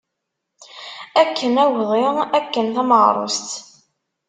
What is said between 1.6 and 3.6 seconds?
agḍi, akken tameɣrust.